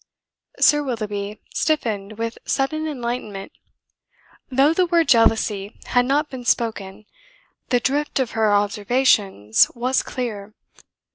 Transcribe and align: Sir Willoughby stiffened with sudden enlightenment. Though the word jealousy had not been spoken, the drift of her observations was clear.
Sir 0.59 0.81
Willoughby 0.81 1.39
stiffened 1.53 2.13
with 2.17 2.39
sudden 2.43 2.87
enlightenment. 2.87 3.51
Though 4.49 4.73
the 4.73 4.87
word 4.87 5.07
jealousy 5.07 5.79
had 5.85 6.07
not 6.07 6.27
been 6.27 6.43
spoken, 6.43 7.05
the 7.69 7.79
drift 7.79 8.19
of 8.19 8.31
her 8.31 8.51
observations 8.51 9.69
was 9.75 10.01
clear. 10.01 10.55